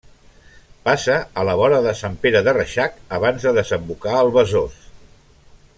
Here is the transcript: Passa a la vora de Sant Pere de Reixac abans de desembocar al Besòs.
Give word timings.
Passa 0.87 1.17
a 1.41 1.43
la 1.49 1.53
vora 1.59 1.81
de 1.87 1.93
Sant 1.99 2.15
Pere 2.23 2.41
de 2.47 2.57
Reixac 2.59 2.97
abans 3.19 3.47
de 3.49 3.53
desembocar 3.59 4.17
al 4.23 4.33
Besòs. 4.39 4.81